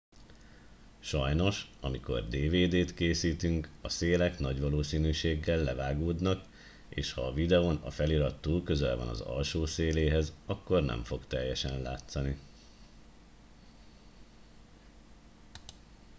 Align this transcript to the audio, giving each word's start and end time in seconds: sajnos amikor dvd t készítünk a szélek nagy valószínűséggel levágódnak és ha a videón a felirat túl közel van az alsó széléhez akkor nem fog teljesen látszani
sajnos 1.01 1.71
amikor 1.81 2.27
dvd 2.27 2.85
t 2.85 2.93
készítünk 2.93 3.69
a 3.81 3.89
szélek 3.89 4.39
nagy 4.39 4.59
valószínűséggel 4.61 5.63
levágódnak 5.63 6.45
és 6.89 7.11
ha 7.13 7.21
a 7.21 7.33
videón 7.33 7.75
a 7.75 7.89
felirat 7.91 8.41
túl 8.41 8.63
közel 8.63 8.95
van 8.97 9.07
az 9.07 9.21
alsó 9.21 9.65
széléhez 9.65 10.33
akkor 10.45 10.83
nem 10.83 11.03
fog 11.03 11.27
teljesen 11.27 11.81
látszani 11.81 12.39